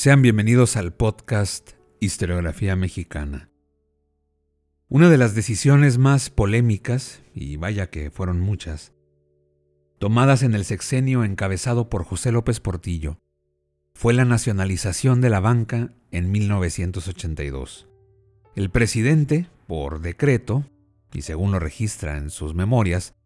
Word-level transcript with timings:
Sean 0.00 0.22
bienvenidos 0.22 0.78
al 0.78 0.94
podcast 0.94 1.72
Historiografía 2.00 2.74
Mexicana. 2.74 3.50
Una 4.88 5.10
de 5.10 5.18
las 5.18 5.34
decisiones 5.34 5.98
más 5.98 6.30
polémicas, 6.30 7.20
y 7.34 7.56
vaya 7.56 7.90
que 7.90 8.10
fueron 8.10 8.40
muchas, 8.40 8.94
tomadas 9.98 10.42
en 10.42 10.54
el 10.54 10.64
sexenio 10.64 11.22
encabezado 11.22 11.90
por 11.90 12.04
José 12.04 12.32
López 12.32 12.60
Portillo, 12.60 13.18
fue 13.94 14.14
la 14.14 14.24
nacionalización 14.24 15.20
de 15.20 15.28
la 15.28 15.40
banca 15.40 15.92
en 16.10 16.32
1982. 16.32 17.86
El 18.56 18.70
presidente, 18.70 19.50
por 19.66 20.00
decreto, 20.00 20.64
y 21.12 21.20
según 21.20 21.52
lo 21.52 21.58
registra 21.58 22.16
en 22.16 22.30
sus 22.30 22.54
memorias, 22.54 23.16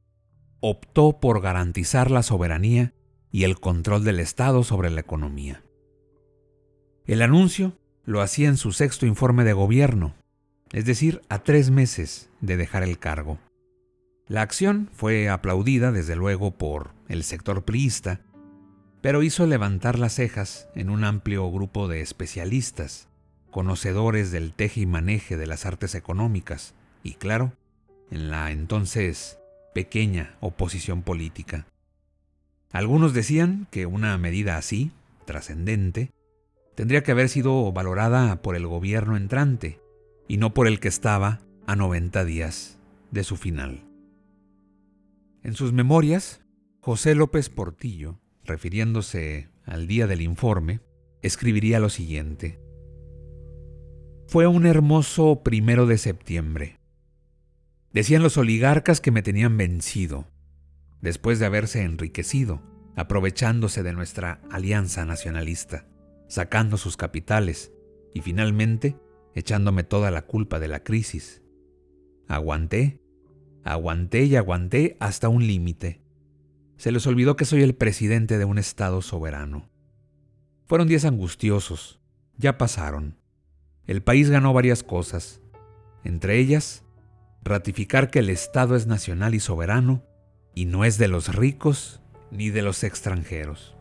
optó 0.59 1.21
por 1.21 1.41
garantizar 1.41 2.11
la 2.11 2.25
soberanía 2.25 2.95
y 3.31 3.45
el 3.45 3.61
control 3.61 4.03
del 4.03 4.19
Estado 4.19 4.65
sobre 4.65 4.91
la 4.91 5.03
economía. 5.03 5.63
El 7.07 7.21
anuncio 7.21 7.77
lo 8.07 8.23
hacía 8.23 8.49
en 8.49 8.57
su 8.57 8.73
sexto 8.73 9.05
informe 9.05 9.45
de 9.45 9.53
gobierno, 9.53 10.15
es 10.73 10.87
decir, 10.87 11.21
a 11.29 11.43
tres 11.43 11.71
meses 11.71 12.31
de 12.41 12.57
dejar 12.57 12.83
el 12.83 12.99
cargo. 12.99 13.39
La 14.27 14.41
acción 14.41 14.89
fue 14.95 15.29
aplaudida 15.29 15.93
desde 15.93 16.17
luego 16.17 16.53
por 16.53 16.93
el 17.09 17.23
sector 17.23 17.67
priista, 17.67 18.23
pero 19.03 19.23
hizo 19.23 19.47
levantar 19.47 19.99
las 19.99 20.15
cejas 20.15 20.69
en 20.75 20.89
un 20.89 21.05
amplio 21.05 21.51
grupo 21.53 21.89
de 21.89 22.01
especialistas, 22.01 23.09
conocedores 23.51 24.33
del 24.33 24.55
teje 24.55 24.81
y 24.81 24.87
maneje 24.87 25.37
de 25.37 25.47
las 25.47 25.67
artes 25.67 25.95
económicas, 25.95 26.75
y 27.03 27.15
claro, 27.17 27.53
en 28.11 28.31
la 28.31 28.51
entonces 28.51 29.39
pequeña 29.75 30.37
oposición 30.41 31.03
política. 31.03 31.67
Algunos 32.73 33.13
decían 33.13 33.69
que 33.71 33.85
una 33.85 34.17
medida 34.17 34.57
así, 34.57 34.91
trascendente, 35.27 36.14
tendría 36.75 37.03
que 37.03 37.13
haber 37.13 37.29
sido 37.29 37.73
valorada 37.73 38.43
por 38.43 38.57
el 38.57 38.67
gobierno 38.67 39.17
entrante 39.17 39.81
y 40.29 40.37
no 40.39 40.55
por 40.55 40.67
el 40.67 40.81
que 40.81 40.89
estaba 40.89 41.41
a 41.67 41.77
90 41.77 42.25
días 42.25 42.79
de 43.11 43.25
su 43.25 43.37
final. 43.37 43.85
En 45.43 45.55
sus 45.55 45.73
memorias, 45.73 46.43
José 46.81 47.15
López 47.15 47.49
Portillo, 47.49 48.19
refiriéndose 48.45 49.49
al 49.65 49.87
día 49.87 50.07
del 50.07 50.21
informe, 50.21 50.81
escribiría 51.23 51.81
lo 51.81 51.91
siguiente. 51.91 52.61
Fue 54.27 54.47
un 54.47 54.67
hermoso 54.67 55.43
primero 55.43 55.87
de 55.87 55.99
septiembre. 55.99 56.81
Decían 57.93 58.23
los 58.23 58.37
oligarcas 58.37 59.01
que 59.01 59.11
me 59.11 59.23
tenían 59.23 59.57
vencido, 59.57 60.27
después 61.01 61.39
de 61.39 61.47
haberse 61.47 61.83
enriquecido, 61.83 62.63
aprovechándose 62.97 63.83
de 63.83 63.93
nuestra 63.93 64.41
alianza 64.51 65.05
nacionalista 65.05 65.87
sacando 66.29 66.77
sus 66.77 66.97
capitales 66.97 67.73
y 68.13 68.21
finalmente 68.21 68.97
echándome 69.35 69.85
toda 69.85 70.11
la 70.11 70.23
culpa 70.23 70.59
de 70.59 70.69
la 70.69 70.83
crisis. 70.83 71.43
Aguanté, 72.29 73.01
aguanté 73.65 74.25
y 74.25 74.37
aguanté 74.37 74.97
hasta 75.01 75.29
un 75.29 75.47
límite. 75.47 76.03
Se 76.77 76.93
les 76.93 77.07
olvidó 77.07 77.37
que 77.37 77.45
soy 77.45 77.63
el 77.63 77.75
presidente 77.75 78.39
de 78.39 78.45
un 78.45 78.59
Estado 78.59 79.03
soberano. 79.03 79.69
Fueron 80.67 80.89
días 80.89 81.05
angustiosos, 81.05 82.01
ya 82.37 82.59
pasaron. 82.59 83.19
El 83.87 84.03
país 84.03 84.31
ganó 84.31 84.53
varias 84.53 84.83
cosas, 84.83 85.41
entre 86.05 86.39
ellas, 86.39 86.85
ratificar 87.43 88.11
que 88.11 88.21
el 88.21 88.31
Estado 88.31 88.77
es 88.77 88.87
nacional 88.87 89.35
y 89.35 89.41
soberano 89.41 90.03
y 90.55 90.65
no 90.65 90.85
es 90.85 90.99
de 90.99 91.09
los 91.09 91.35
ricos 91.35 92.01
ni 92.31 92.51
de 92.51 92.63
los 92.63 92.83
extranjeros. 92.83 93.77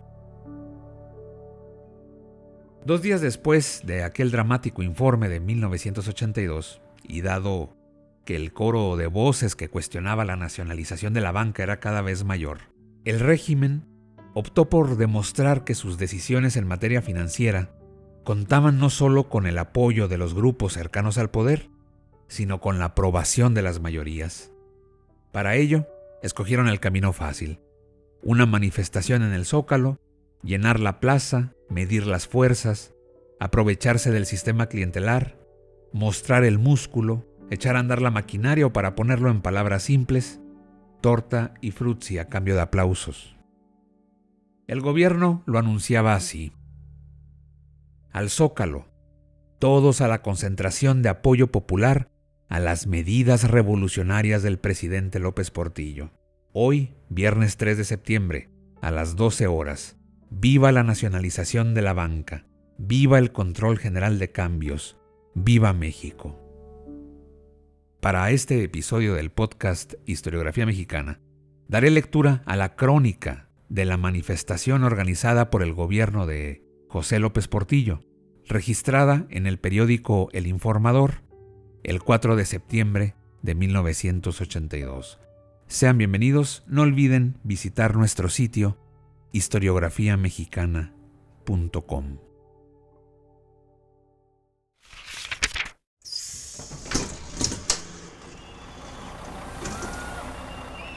Dos 2.85 3.01
días 3.01 3.21
después 3.21 3.81
de 3.85 4.03
aquel 4.03 4.29
dramático 4.29 4.83
informe 4.83 5.29
de 5.29 5.39
1982, 5.39 6.81
y 7.07 7.21
dado 7.21 7.77
que 8.25 8.35
el 8.35 8.51
coro 8.51 8.97
de 8.97 9.07
voces 9.07 9.55
que 9.55 9.69
cuestionaba 9.69 10.25
la 10.25 10.35
nacionalización 10.35 11.13
de 11.13 11.21
la 11.21 11.31
banca 11.31 11.63
era 11.63 11.79
cada 11.79 12.01
vez 12.01 12.25
mayor, 12.25 12.73
el 13.05 13.21
régimen 13.21 13.85
optó 14.33 14.69
por 14.69 14.97
demostrar 14.97 15.63
que 15.63 15.75
sus 15.75 15.97
decisiones 15.97 16.57
en 16.57 16.67
materia 16.67 17.01
financiera 17.01 17.73
contaban 18.25 18.79
no 18.79 18.89
solo 18.89 19.29
con 19.29 19.47
el 19.47 19.59
apoyo 19.59 20.09
de 20.09 20.17
los 20.17 20.33
grupos 20.33 20.73
cercanos 20.73 21.17
al 21.17 21.29
poder, 21.29 21.69
sino 22.27 22.59
con 22.59 22.79
la 22.79 22.85
aprobación 22.85 23.53
de 23.53 23.61
las 23.61 23.79
mayorías. 23.79 24.51
Para 25.31 25.55
ello, 25.55 25.88
escogieron 26.21 26.67
el 26.67 26.81
camino 26.81 27.13
fácil, 27.13 27.61
una 28.21 28.45
manifestación 28.45 29.23
en 29.23 29.31
el 29.31 29.45
Zócalo, 29.45 30.00
llenar 30.41 30.81
la 30.81 31.00
plaza 31.00 31.53
medir 31.73 32.07
las 32.07 32.28
fuerzas, 32.28 32.94
aprovecharse 33.39 34.11
del 34.11 34.25
sistema 34.25 34.67
clientelar, 34.67 35.38
mostrar 35.91 36.44
el 36.44 36.59
músculo, 36.59 37.25
echar 37.50 37.75
a 37.75 37.79
andar 37.79 38.01
la 38.01 38.11
maquinaria 38.11 38.66
o 38.66 38.73
para 38.73 38.95
ponerlo 38.95 39.29
en 39.29 39.41
palabras 39.41 39.83
simples, 39.83 40.39
torta 41.01 41.53
y 41.62 41.72
frutzi 41.72 42.17
a 42.17 42.29
cambio 42.29 42.56
de 42.56 42.62
aplausos. 42.62 43.35
El 44.67 44.79
gobierno 44.79 45.44
lo 45.45 45.59
anunciaba 45.59 46.16
así. 46.16 46.53
Al 48.12 48.29
zócalo, 48.29 48.88
todos 49.59 50.01
a 50.01 50.07
la 50.07 50.22
concentración 50.22 51.01
de 51.01 51.09
apoyo 51.09 51.51
popular 51.51 52.09
a 52.50 52.59
las 52.59 52.85
medidas 52.88 53.50
revolucionarias 53.50 54.44
del 54.44 54.59
presidente 54.59 55.19
López 55.19 55.51
Portillo. 55.51 56.12
Hoy, 56.53 56.94
viernes 57.09 57.57
3 57.57 57.78
de 57.78 57.83
septiembre, 57.83 58.50
a 58.81 58.91
las 58.91 59.16
12 59.16 59.47
horas, 59.47 59.97
Viva 60.35 60.71
la 60.71 60.83
nacionalización 60.83 61.73
de 61.73 61.83
la 61.83 61.94
banca. 61.94 62.47
Viva 62.77 63.19
el 63.19 63.31
control 63.31 63.77
general 63.77 64.17
de 64.17 64.31
cambios. 64.31 64.97
Viva 65.35 65.73
México. 65.73 66.39
Para 68.01 68.29
este 68.31 68.63
episodio 68.63 69.13
del 69.13 69.29
podcast 69.29 69.94
Historiografía 70.05 70.66
Mexicana, 70.66 71.21
daré 71.67 71.91
lectura 71.91 72.41
a 72.45 72.57
la 72.57 72.75
crónica 72.75 73.47
de 73.69 73.85
la 73.85 73.95
manifestación 73.95 74.83
organizada 74.83 75.49
por 75.49 75.61
el 75.63 75.73
gobierno 75.73 76.25
de 76.25 76.63
José 76.89 77.19
López 77.19 77.47
Portillo, 77.47 78.01
registrada 78.45 79.27
en 79.29 79.47
el 79.47 79.59
periódico 79.59 80.29
El 80.33 80.47
Informador 80.47 81.21
el 81.83 82.01
4 82.01 82.35
de 82.35 82.45
septiembre 82.45 83.15
de 83.44 83.55
1982. 83.55 85.19
Sean 85.67 85.97
bienvenidos, 85.97 86.63
no 86.67 86.81
olviden 86.81 87.38
visitar 87.44 87.95
nuestro 87.95 88.29
sitio 88.29 88.77
historiografiamexicana.com. 89.33 92.17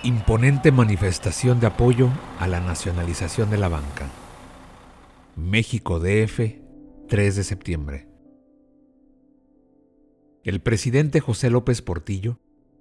Imponente 0.03 0.71
manifestación 0.71 1.61
de 1.61 1.69
apoyo 1.69 2.11
a 2.39 2.47
la 2.47 2.61
nacionalización 2.61 3.49
de 3.51 3.57
la 3.57 3.69
banca. 3.69 4.11
México 5.35 5.99
DF, 5.99 6.61
3 7.09 7.37
de 7.37 7.43
septiembre. 7.43 8.07
El 10.45 10.61
presidente 10.61 11.21
José 11.21 11.49
López 11.49 11.81
Portillo 11.81 12.39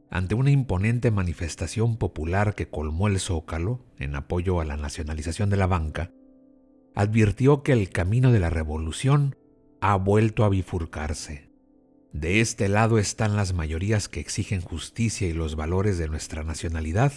ante 0.10 0.36
una 0.36 0.52
imponente 0.52 1.12
manifestación 1.12 1.98
popular 1.98 2.56
que 2.56 2.70
colmó 2.70 3.08
el 3.08 3.20
zócalo 3.20 3.86
en 3.98 4.16
apoyo 4.16 4.60
a 4.60 4.66
la 4.66 4.78
nacionalización 4.78 5.50
de 5.50 5.58
la 5.58 5.68
banca, 5.68 6.12
advirtió 6.94 7.64
que 7.64 7.74
el 7.74 7.90
camino 7.90 8.32
de 8.32 8.40
la 8.40 8.50
revolución 8.50 9.36
ha 9.82 9.96
vuelto 9.96 10.46
a 10.46 10.50
bifurcarse. 10.50 11.50
De 12.14 12.40
este 12.40 12.70
lado 12.70 12.98
están 12.98 13.36
las 13.36 13.54
mayorías 13.54 14.08
que 14.08 14.22
exigen 14.22 14.62
justicia 14.62 15.28
y 15.28 15.34
los 15.34 15.56
valores 15.56 15.98
de 15.98 16.08
nuestra 16.08 16.44
nacionalidad. 16.44 17.12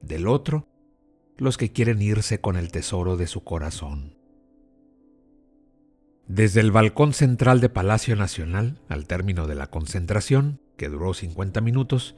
Del 0.00 0.26
otro, 0.26 0.66
los 1.36 1.58
que 1.58 1.70
quieren 1.70 2.00
irse 2.00 2.40
con 2.40 2.56
el 2.56 2.70
tesoro 2.70 3.18
de 3.18 3.26
su 3.26 3.44
corazón. 3.44 4.16
Desde 6.26 6.60
el 6.60 6.70
balcón 6.70 7.12
central 7.12 7.60
de 7.60 7.68
Palacio 7.68 8.16
Nacional, 8.16 8.80
al 8.88 9.06
término 9.06 9.46
de 9.46 9.56
la 9.56 9.66
concentración, 9.66 10.60
que 10.80 10.88
duró 10.88 11.12
50 11.12 11.60
minutos, 11.60 12.16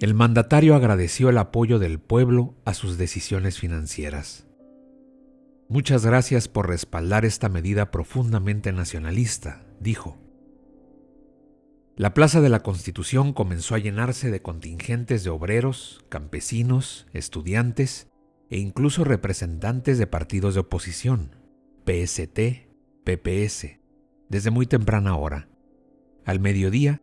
el 0.00 0.14
mandatario 0.14 0.74
agradeció 0.74 1.28
el 1.28 1.38
apoyo 1.38 1.78
del 1.78 2.00
pueblo 2.00 2.56
a 2.64 2.74
sus 2.74 2.98
decisiones 2.98 3.60
financieras. 3.60 4.48
Muchas 5.68 6.04
gracias 6.04 6.48
por 6.48 6.68
respaldar 6.68 7.24
esta 7.24 7.48
medida 7.48 7.92
profundamente 7.92 8.72
nacionalista, 8.72 9.64
dijo. 9.78 10.18
La 11.94 12.14
Plaza 12.14 12.40
de 12.40 12.48
la 12.48 12.64
Constitución 12.64 13.32
comenzó 13.32 13.76
a 13.76 13.78
llenarse 13.78 14.32
de 14.32 14.42
contingentes 14.42 15.22
de 15.22 15.30
obreros, 15.30 16.04
campesinos, 16.08 17.06
estudiantes 17.12 18.08
e 18.50 18.58
incluso 18.58 19.04
representantes 19.04 19.98
de 19.98 20.08
partidos 20.08 20.54
de 20.54 20.60
oposición, 20.62 21.36
PST, 21.86 22.66
PPS, 23.04 23.78
desde 24.28 24.50
muy 24.50 24.66
temprana 24.66 25.16
hora. 25.16 25.48
Al 26.24 26.40
mediodía, 26.40 27.00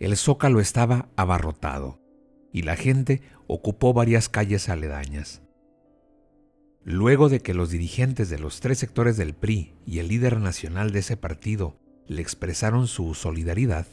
el 0.00 0.16
zócalo 0.16 0.60
estaba 0.60 1.10
abarrotado 1.14 2.00
y 2.52 2.62
la 2.62 2.74
gente 2.74 3.22
ocupó 3.46 3.92
varias 3.92 4.28
calles 4.28 4.68
aledañas. 4.68 5.42
Luego 6.82 7.28
de 7.28 7.40
que 7.40 7.52
los 7.52 7.70
dirigentes 7.70 8.30
de 8.30 8.38
los 8.38 8.60
tres 8.60 8.78
sectores 8.78 9.18
del 9.18 9.34
PRI 9.34 9.74
y 9.84 9.98
el 9.98 10.08
líder 10.08 10.40
nacional 10.40 10.90
de 10.90 11.00
ese 11.00 11.18
partido 11.18 11.78
le 12.06 12.22
expresaron 12.22 12.88
su 12.88 13.14
solidaridad, 13.14 13.86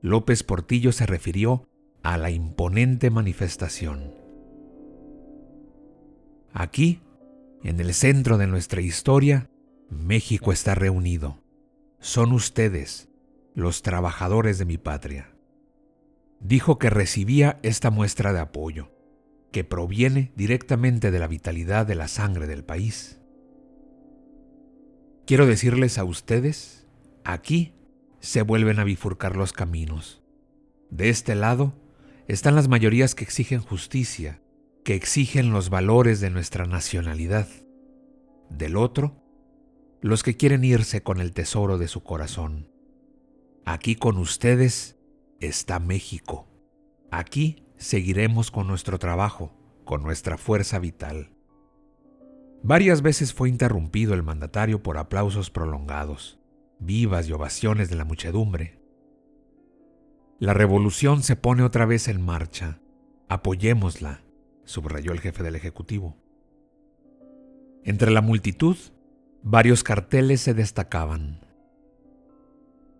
López 0.00 0.44
Portillo 0.44 0.92
se 0.92 1.06
refirió 1.06 1.68
a 2.04 2.16
la 2.16 2.30
imponente 2.30 3.10
manifestación. 3.10 4.14
Aquí, 6.52 7.02
en 7.64 7.80
el 7.80 7.92
centro 7.92 8.38
de 8.38 8.46
nuestra 8.46 8.80
historia, 8.80 9.50
México 9.90 10.52
está 10.52 10.76
reunido. 10.76 11.42
Son 11.98 12.30
ustedes, 12.30 13.07
los 13.58 13.82
trabajadores 13.82 14.58
de 14.58 14.64
mi 14.64 14.78
patria. 14.78 15.34
Dijo 16.38 16.78
que 16.78 16.90
recibía 16.90 17.58
esta 17.64 17.90
muestra 17.90 18.32
de 18.32 18.38
apoyo, 18.38 18.92
que 19.50 19.64
proviene 19.64 20.30
directamente 20.36 21.10
de 21.10 21.18
la 21.18 21.26
vitalidad 21.26 21.84
de 21.84 21.96
la 21.96 22.06
sangre 22.06 22.46
del 22.46 22.62
país. 22.62 23.20
Quiero 25.26 25.44
decirles 25.44 25.98
a 25.98 26.04
ustedes, 26.04 26.86
aquí 27.24 27.74
se 28.20 28.42
vuelven 28.42 28.78
a 28.78 28.84
bifurcar 28.84 29.34
los 29.34 29.52
caminos. 29.52 30.22
De 30.90 31.08
este 31.08 31.34
lado 31.34 31.74
están 32.28 32.54
las 32.54 32.68
mayorías 32.68 33.16
que 33.16 33.24
exigen 33.24 33.60
justicia, 33.60 34.40
que 34.84 34.94
exigen 34.94 35.50
los 35.50 35.68
valores 35.68 36.20
de 36.20 36.30
nuestra 36.30 36.64
nacionalidad. 36.66 37.48
Del 38.50 38.76
otro, 38.76 39.20
los 40.00 40.22
que 40.22 40.36
quieren 40.36 40.62
irse 40.62 41.02
con 41.02 41.20
el 41.20 41.32
tesoro 41.32 41.76
de 41.76 41.88
su 41.88 42.04
corazón. 42.04 42.77
Aquí 43.70 43.96
con 43.96 44.16
ustedes 44.16 44.96
está 45.40 45.78
México. 45.78 46.48
Aquí 47.10 47.66
seguiremos 47.76 48.50
con 48.50 48.66
nuestro 48.66 48.98
trabajo, 48.98 49.52
con 49.84 50.02
nuestra 50.02 50.38
fuerza 50.38 50.78
vital. 50.78 51.32
Varias 52.62 53.02
veces 53.02 53.34
fue 53.34 53.50
interrumpido 53.50 54.14
el 54.14 54.22
mandatario 54.22 54.82
por 54.82 54.96
aplausos 54.96 55.50
prolongados 55.50 56.40
vivas 56.78 57.28
y 57.28 57.32
ovaciones 57.32 57.90
de 57.90 57.96
la 57.96 58.06
muchedumbre. 58.06 58.80
La 60.38 60.54
revolución 60.54 61.22
se 61.22 61.36
pone 61.36 61.62
otra 61.62 61.84
vez 61.84 62.08
en 62.08 62.22
marcha. 62.22 62.80
Apoyémosla, 63.28 64.22
subrayó 64.64 65.12
el 65.12 65.20
jefe 65.20 65.42
del 65.42 65.56
Ejecutivo. 65.56 66.16
Entre 67.84 68.10
la 68.12 68.22
multitud, 68.22 68.78
varios 69.42 69.84
carteles 69.84 70.40
se 70.40 70.54
destacaban. 70.54 71.47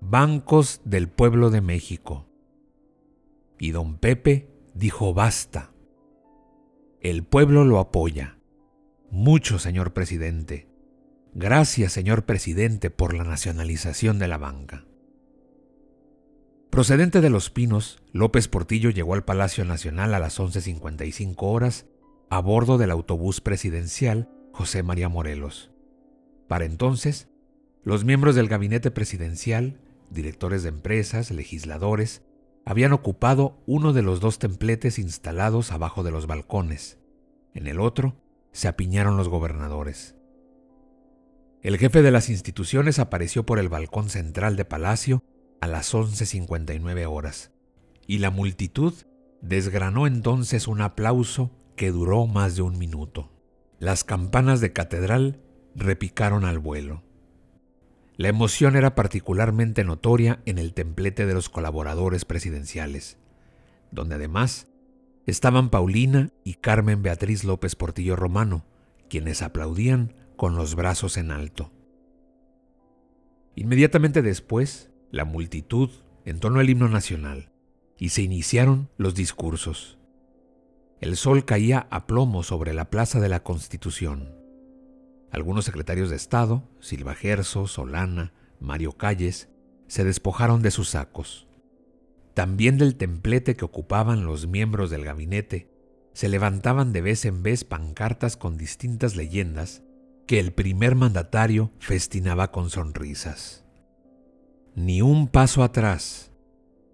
Bancos 0.01 0.81
del 0.85 1.09
pueblo 1.09 1.51
de 1.51 1.61
México. 1.61 2.27
Y 3.59 3.73
don 3.73 3.99
Pepe 3.99 4.49
dijo 4.75 5.13
basta. 5.13 5.73
El 7.01 7.25
pueblo 7.25 7.65
lo 7.65 7.79
apoya. 7.79 8.39
Mucho, 9.11 9.59
señor 9.59 9.93
presidente. 9.93 10.69
Gracias, 11.35 11.93
señor 11.93 12.25
presidente, 12.25 12.91
por 12.91 13.15
la 13.15 13.25
nacionalización 13.25 14.19
de 14.19 14.29
la 14.29 14.39
banca. 14.39 14.87
Procedente 16.71 17.21
de 17.21 17.31
Los 17.31 17.51
Pinos, 17.51 18.03
López 18.13 18.47
Portillo 18.49 18.91
llegó 18.91 19.15
al 19.15 19.25
Palacio 19.25 19.65
Nacional 19.65 20.15
a 20.15 20.19
las 20.19 20.39
11.55 20.39 21.35
horas 21.39 21.87
a 22.31 22.41
bordo 22.41 22.79
del 22.79 22.91
autobús 22.91 23.41
presidencial 23.41 24.29
José 24.53 24.83
María 24.83 25.09
Morelos. 25.09 25.71
Para 26.47 26.67
entonces, 26.67 27.29
los 27.85 28.05
miembros 28.05 28.35
del 28.35 28.49
gabinete 28.49 28.91
presidencial, 28.91 29.81
directores 30.11 30.63
de 30.63 30.71
empresas, 30.71 31.31
legisladores, 31.31 32.23
habían 32.65 32.93
ocupado 32.93 33.63
uno 33.67 33.93
de 33.93 34.03
los 34.03 34.21
dos 34.21 34.39
templetes 34.39 34.99
instalados 34.99 35.73
abajo 35.73 36.03
de 36.03 36.11
los 36.11 36.27
balcones. 36.27 36.99
En 37.55 37.67
el 37.67 37.81
otro 37.81 38.17
se 38.53 38.69
apiñaron 38.69 39.17
los 39.17 39.29
gobernadores. 39.29 40.15
El 41.63 41.77
jefe 41.79 42.03
de 42.03 42.11
las 42.11 42.29
instituciones 42.29 42.99
apareció 42.99 43.45
por 43.45 43.59
el 43.59 43.69
balcón 43.69 44.11
central 44.11 44.57
de 44.57 44.65
Palacio 44.65 45.25
a 45.61 45.67
las 45.67 45.93
11.59 45.93 47.07
horas, 47.11 47.53
y 48.07 48.19
la 48.19 48.31
multitud 48.31 48.95
desgranó 49.41 50.07
entonces 50.07 50.69
un 50.69 50.81
aplauso 50.83 51.51
que 51.75 51.91
duró 51.91 52.27
más 52.27 52.57
de 52.57 52.63
un 52.63 52.79
minuto. 52.79 53.33
Las 53.79 54.05
campanas 54.05 54.61
de 54.61 54.73
catedral 54.73 55.41
repicaron 55.75 56.45
al 56.45 56.59
vuelo. 56.59 57.03
La 58.19 58.27
emoción 58.27 58.75
era 58.75 58.97
particularmente 58.97 59.85
notoria 59.85 60.43
en 60.45 60.59
el 60.59 60.75
templete 60.75 61.25
de 61.25 61.35
los 61.35 61.49
colaboradores 61.49 62.25
presidenciales, 62.25 63.17
donde 63.93 64.17
además 64.17 64.67
estaban 65.25 65.71
Paulina 65.71 66.33
y 66.43 66.55
Carmen 66.55 67.01
Beatriz 67.01 67.45
López 67.45 67.77
Portillo 67.77 68.17
Romano, 68.17 68.65
quienes 69.09 69.41
aplaudían 69.41 70.15
con 70.37 70.57
los 70.57 70.75
brazos 70.75 71.17
en 71.17 71.31
alto. 71.31 71.71
Inmediatamente 73.55 74.21
después, 74.21 74.91
la 75.13 75.25
multitud 75.25 75.89
entonó 76.25 76.61
el 76.61 76.71
himno 76.71 76.89
nacional 76.89 77.53
y 77.99 78.09
se 78.09 78.23
iniciaron 78.23 78.91
los 78.97 79.15
discursos. 79.15 79.97
El 81.01 81.17
sol 81.17 81.45
caía 81.45 81.87
a 81.93 82.09
plomo 82.09 82.43
sobre 82.43 82.75
la 82.75 82.91
plaza 82.91 83.21
de 83.21 83.29
la 83.29 83.45
Constitución. 83.45 84.35
Algunos 85.31 85.65
secretarios 85.65 86.11
de 86.11 86.17
Estado, 86.17 86.69
Silva 86.81 87.15
Gerso, 87.15 87.67
Solana, 87.67 88.33
Mario 88.61 88.93
Calles, 88.93 89.49
se 89.87 90.05
despojaron 90.05 90.63
de 90.63 90.71
sus 90.71 90.91
sacos. 90.91 91.49
También 92.35 92.79
del 92.79 92.97
templete 92.97 93.57
que 93.57 93.65
ocupaban 93.65 94.25
los 94.25 94.47
miembros 94.47 94.91
del 94.91 95.05
gabinete, 95.05 95.71
se 96.13 96.29
levantaban 96.29 96.93
de 96.93 97.01
vez 97.01 97.25
en 97.25 97.43
vez 97.43 97.65
pancartas 97.65 98.37
con 98.37 98.57
distintas 98.57 99.17
leyendas 99.17 99.83
que 100.27 100.41
el 100.41 100.53
primer 100.53 100.95
mandatario 100.95 101.73
festinaba 101.79 102.51
con 102.51 102.71
sonrisas. 102.71 103.65
Ni 104.75 105.03
un 105.03 105.29
paso 105.29 105.63
atrás. 105.63 106.33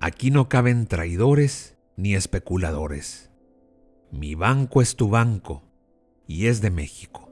Aquí 0.01 0.31
no 0.31 0.49
caben 0.49 0.87
traidores 0.87 1.77
ni 1.97 2.15
especuladores. 2.15 3.31
Mi 4.11 4.35
banco 4.35 4.81
es 4.81 4.97
tu 4.97 5.09
banco 5.09 5.65
y 6.27 6.47
es 6.47 6.61
de 6.61 6.71
México. 6.71 7.24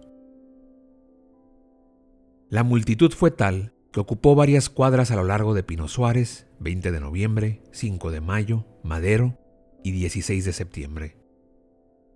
La 2.52 2.64
multitud 2.64 3.10
fue 3.12 3.30
tal 3.30 3.72
que 3.92 4.00
ocupó 4.00 4.34
varias 4.34 4.68
cuadras 4.68 5.10
a 5.10 5.16
lo 5.16 5.24
largo 5.24 5.54
de 5.54 5.62
Pino 5.62 5.88
Suárez, 5.88 6.48
20 6.60 6.92
de 6.92 7.00
noviembre, 7.00 7.62
5 7.72 8.10
de 8.10 8.20
mayo, 8.20 8.66
Madero 8.82 9.38
y 9.82 9.92
16 9.92 10.44
de 10.44 10.52
septiembre. 10.52 11.16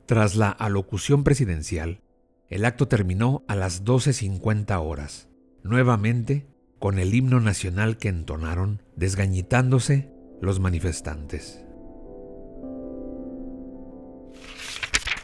Tras 0.04 0.36
la 0.36 0.50
alocución 0.50 1.24
presidencial, 1.24 2.02
el 2.50 2.66
acto 2.66 2.86
terminó 2.86 3.46
a 3.48 3.56
las 3.56 3.82
12.50 3.86 4.78
horas, 4.78 5.30
nuevamente 5.62 6.46
con 6.78 6.98
el 6.98 7.14
himno 7.14 7.40
nacional 7.40 7.96
que 7.96 8.08
entonaron, 8.08 8.82
desgañitándose 8.94 10.12
los 10.42 10.60
manifestantes. 10.60 11.65